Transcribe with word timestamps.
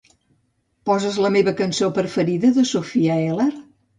Poses 0.89 1.19
la 1.25 1.31
meva 1.35 1.53
cançó 1.59 1.91
preferida 1.99 2.51
de 2.57 2.65
Sofia 2.73 3.21
Ellar? 3.29 3.49